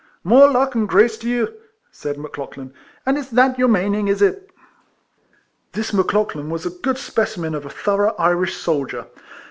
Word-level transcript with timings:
''"More 0.33 0.49
luck 0.49 0.73
and 0.73 0.89
grace 0.89 1.15
to 1.19 1.29
you," 1.29 1.53
said 1.91 2.17
Mc 2.17 2.35
Lauchlan;" 2.35 2.73
and 3.05 3.19
it's 3.19 3.27
that 3.29 3.59
you're 3.59 3.67
maning, 3.67 4.07
is 4.07 4.19
it?" 4.19 4.49
This 5.73 5.93
Mc 5.93 6.07
Lauchlan 6.11 6.49
was 6.49 6.65
a 6.65 6.71
good 6.71 6.97
specimen 6.97 7.53
of 7.53 7.67
a 7.67 7.69
thorouo^h 7.69 8.15
Irish 8.17 8.55
soldier. 8.57 9.05